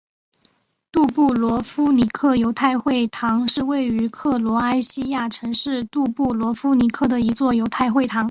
[0.91, 8.19] 杜布罗夫尼克犹太会堂是位于克罗埃西亚城市杜布罗夫尼克的一座犹太会堂。